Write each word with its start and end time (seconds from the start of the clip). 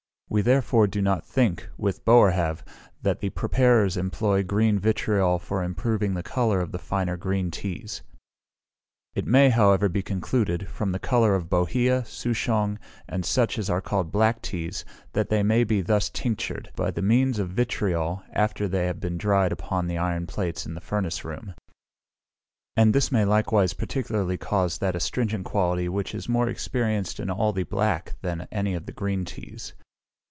We 0.33 0.41
therefore 0.41 0.87
do 0.87 1.01
not 1.01 1.25
think 1.25 1.67
with 1.77 2.05
Boerhaave, 2.05 2.63
that 3.01 3.19
the 3.19 3.31
preparers 3.31 3.97
employ 3.97 4.43
green 4.43 4.79
vitriol 4.79 5.39
for 5.39 5.61
improving 5.61 6.13
the 6.13 6.23
colour 6.23 6.61
of 6.61 6.71
the 6.71 6.79
finer 6.79 7.17
green 7.17 7.51
teas. 7.51 8.01
It 9.13 9.27
may 9.27 9.49
however 9.49 9.89
be 9.89 10.01
concluded, 10.01 10.69
from 10.69 10.93
the 10.93 10.99
colour 10.99 11.35
of 11.35 11.49
bohea, 11.49 12.03
souchong, 12.05 12.77
and 13.09 13.25
such 13.25 13.59
as 13.59 13.69
are 13.69 13.81
called 13.81 14.13
black 14.13 14.41
teas, 14.41 14.85
that 15.11 15.27
they 15.27 15.43
may 15.43 15.65
be 15.65 15.81
thus 15.81 16.09
tinctured, 16.09 16.69
by 16.77 16.91
the 16.91 17.01
means 17.01 17.37
of 17.37 17.49
vitriol, 17.49 18.23
after 18.31 18.69
they 18.69 18.85
have 18.85 19.01
been 19.01 19.17
dried 19.17 19.51
upon 19.51 19.87
the 19.87 19.97
iron 19.97 20.27
plates 20.27 20.65
in 20.65 20.75
the 20.75 20.79
furnace 20.79 21.25
room; 21.25 21.55
and 22.77 22.95
this 22.95 23.11
may 23.11 23.25
likewise 23.25 23.73
particularly 23.73 24.37
cause 24.37 24.77
that 24.77 24.95
astringent 24.95 25.43
quality 25.43 25.89
which 25.89 26.15
is 26.15 26.29
more 26.29 26.47
experienced 26.47 27.19
in 27.19 27.29
all 27.29 27.51
the 27.51 27.63
black 27.63 28.15
than 28.21 28.47
any 28.49 28.73
of 28.73 28.85
the 28.85 28.93
green 28.93 29.25
teas. 29.25 29.73